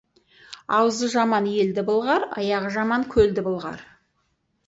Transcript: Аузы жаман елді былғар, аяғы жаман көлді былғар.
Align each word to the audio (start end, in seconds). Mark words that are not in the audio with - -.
Аузы 0.77 1.09
жаман 1.15 1.49
елді 1.65 1.83
былғар, 1.89 2.25
аяғы 2.43 2.71
жаман 2.79 3.05
көлді 3.17 3.43
былғар. 3.49 3.87